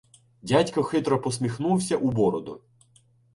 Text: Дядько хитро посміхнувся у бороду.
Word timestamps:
Дядько 0.41 0.83
хитро 0.83 1.21
посміхнувся 1.21 1.97
у 1.97 2.11
бороду. 2.11 2.61